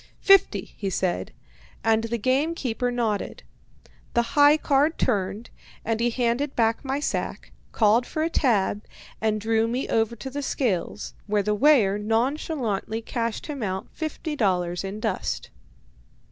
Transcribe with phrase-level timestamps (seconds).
[0.21, 1.31] "Fifty," he said,
[1.83, 3.43] and the game keeper nodded.
[4.15, 5.51] The "high card" turned,
[5.85, 8.83] and he handed back my sack, called for a "tab,"
[9.21, 14.35] and drew me over to the scales, where the weigher nonchalantly cashed him out fifty
[14.35, 15.51] dollars in dust.